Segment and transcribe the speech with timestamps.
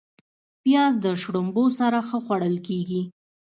[0.63, 3.01] پیاز د شړومبو سره ښه خوړل کېږي